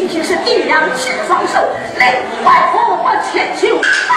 [0.00, 1.60] 今天是地两清双手，
[1.98, 3.76] 内外破我千秋。
[4.08, 4.14] 拜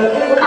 [0.00, 0.39] Thank you.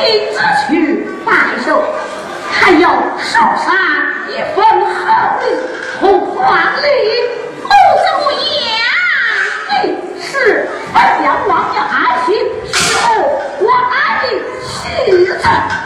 [0.00, 1.32] 亲之去拜
[1.64, 1.82] 寿
[2.50, 3.72] 还要烧杀
[4.28, 5.44] 一份厚礼
[5.98, 6.86] 从皇里
[7.62, 8.34] 偷走呀
[9.84, 12.34] 你是不想王爷安心
[12.72, 12.72] 伺
[13.60, 14.26] 我阿弟
[14.64, 15.79] 喜子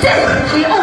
[0.00, 0.08] 这，
[0.48, 0.77] 注哦。